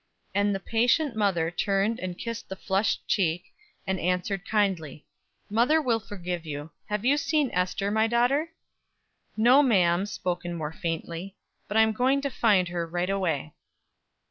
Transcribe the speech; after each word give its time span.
And 0.33 0.55
the 0.55 0.59
patient 0.59 1.15
mother 1.15 1.51
turned 1.51 1.99
and 1.99 2.17
kissed 2.17 2.49
the 2.49 2.55
flushed 2.55 3.07
cheek, 3.07 3.53
and 3.85 3.99
answered 3.99 4.47
kindly: 4.49 5.05
"Mother 5.47 5.79
will 5.79 5.99
forgive 5.99 6.43
you. 6.43 6.71
Have 6.87 7.05
you 7.05 7.17
seen 7.17 7.51
Ester, 7.51 7.91
my 7.91 8.07
daughter?" 8.07 8.49
"No, 9.37 9.61
ma'am," 9.61 10.07
spoken 10.07 10.55
more 10.55 10.71
faintly; 10.73 11.35
"but 11.67 11.77
I'm 11.77 11.91
going 11.91 12.19
to 12.21 12.31
find 12.31 12.69
her 12.69 12.87
right 12.87 13.11
away." 13.11 13.53